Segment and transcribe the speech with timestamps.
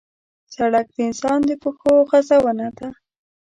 [0.55, 2.89] سړک د انسان د پښو غزونه ده.